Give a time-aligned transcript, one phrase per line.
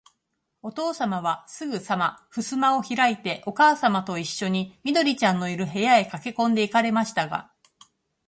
[0.63, 7.51] おとうさまは、すぐさまふすまをひらいて、おかあさまといっしょに、緑ちゃんのいる、部屋へかけこんで行かれましたが、